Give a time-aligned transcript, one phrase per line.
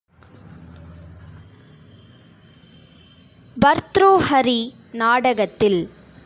[3.57, 4.59] பர்த்ருஹரி
[4.91, 5.81] நாடகத்தில்